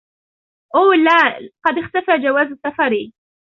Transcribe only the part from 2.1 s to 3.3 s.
جواز سفري.